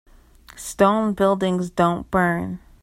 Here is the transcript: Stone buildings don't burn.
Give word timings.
Stone 0.55 1.13
buildings 1.13 1.69
don't 1.69 2.09
burn. 2.09 2.57